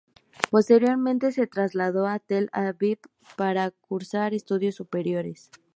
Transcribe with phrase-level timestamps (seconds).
[0.49, 2.97] Posteriormente se trasladó a Tel Aviv
[3.37, 5.51] para cursar estudios superiores.